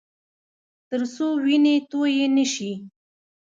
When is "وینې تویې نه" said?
1.43-2.45